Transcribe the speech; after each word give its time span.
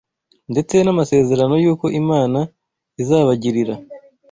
ndetse 0.51 0.75
n’amasezerano 0.81 1.55
y’uko 1.63 1.85
Imana 2.01 2.39
izabagirira 3.01 3.75